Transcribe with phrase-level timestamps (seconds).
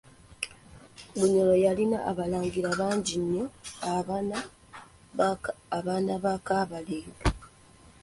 [1.17, 3.45] Bunyoro yo yalina abalangira bangi nnyo
[3.91, 4.37] abaana
[6.23, 7.13] ba Kabalega.